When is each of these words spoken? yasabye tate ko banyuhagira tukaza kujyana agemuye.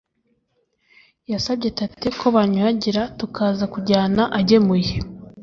yasabye 1.31 1.69
tate 1.77 2.07
ko 2.19 2.25
banyuhagira 2.35 3.01
tukaza 3.19 3.65
kujyana 3.73 4.23
agemuye. 4.39 4.93